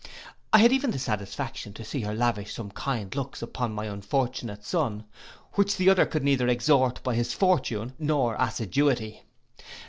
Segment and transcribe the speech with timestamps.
[0.51, 4.65] I had even the satisfaction to see her lavish some kind looks upon my unfortunate
[4.65, 5.03] son,
[5.53, 9.21] which the other could neither extort by his fortune nor assiduity.